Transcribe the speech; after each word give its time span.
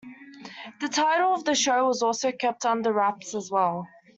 The 0.79 0.87
title 0.87 1.35
of 1.35 1.45
the 1.45 1.53
show 1.53 1.85
was 1.85 2.01
also 2.01 2.31
kept 2.31 2.65
under 2.65 2.91
wraps 2.91 3.35
as 3.35 3.51
well. 3.51 3.87